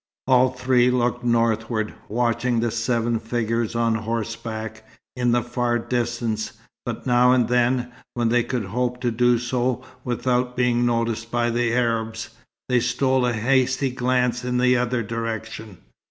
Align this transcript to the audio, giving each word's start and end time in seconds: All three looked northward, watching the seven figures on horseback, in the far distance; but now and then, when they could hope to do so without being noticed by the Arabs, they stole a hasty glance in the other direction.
All 0.25 0.49
three 0.49 0.89
looked 0.89 1.23
northward, 1.23 1.93
watching 2.09 2.59
the 2.59 2.71
seven 2.71 3.19
figures 3.19 3.75
on 3.75 3.93
horseback, 3.93 4.81
in 5.15 5.31
the 5.31 5.43
far 5.43 5.77
distance; 5.77 6.53
but 6.87 7.05
now 7.05 7.33
and 7.33 7.47
then, 7.47 7.91
when 8.15 8.29
they 8.29 8.41
could 8.41 8.65
hope 8.65 8.99
to 9.01 9.11
do 9.11 9.37
so 9.37 9.83
without 10.03 10.57
being 10.57 10.87
noticed 10.87 11.29
by 11.29 11.51
the 11.51 11.71
Arabs, 11.73 12.31
they 12.67 12.79
stole 12.79 13.27
a 13.27 13.33
hasty 13.33 13.91
glance 13.91 14.43
in 14.43 14.57
the 14.57 14.75
other 14.75 15.03
direction. 15.03 15.77